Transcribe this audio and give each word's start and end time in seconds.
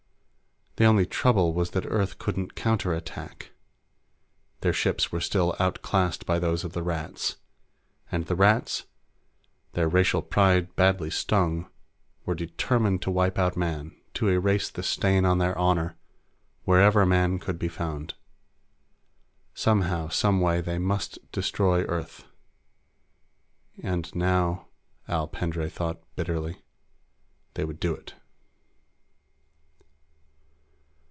The 0.77 0.85
only 0.87 1.05
trouble 1.05 1.53
was 1.53 1.71
that 1.71 1.85
Earth 1.85 2.17
couldn't 2.17 2.55
counterattack. 2.55 3.51
Their 4.61 4.71
ships 4.73 5.11
were 5.11 5.19
still 5.19 5.53
out 5.59 5.81
classed 5.83 6.25
by 6.25 6.39
those 6.39 6.63
of 6.63 6.71
the 6.71 6.81
Rats. 6.81 7.35
And 8.11 8.25
the 8.25 8.37
Rats, 8.37 8.85
their 9.73 9.87
racial 9.89 10.21
pride 10.23 10.73
badly 10.77 11.09
stung, 11.11 11.69
were 12.25 12.33
determined 12.33 13.01
to 13.03 13.11
wipe 13.11 13.37
out 13.37 13.55
Man, 13.57 13.93
to 14.15 14.29
erase 14.29 14.69
the 14.71 14.81
stain 14.81 15.23
on 15.25 15.37
their 15.39 15.55
honor 15.57 15.97
wherever 16.63 17.05
Man 17.05 17.37
could 17.37 17.59
be 17.59 17.67
found. 17.67 18.13
Somehow, 19.53 20.07
some 20.07 20.39
way, 20.39 20.61
they 20.61 20.79
must 20.79 21.19
destroy 21.33 21.83
Earth. 21.83 22.25
And 23.83 24.15
now, 24.15 24.69
Al 25.09 25.27
Pendray 25.27 25.69
thought 25.69 26.01
bitterly, 26.15 26.63
they 27.55 27.65
would 27.65 27.79
do 27.81 27.93
it. 27.93 28.15